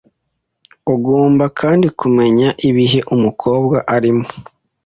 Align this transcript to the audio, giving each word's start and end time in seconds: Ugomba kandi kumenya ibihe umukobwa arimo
Ugomba 0.93 1.45
kandi 1.59 1.87
kumenya 1.99 2.47
ibihe 2.69 2.99
umukobwa 3.15 3.77
arimo 3.95 4.27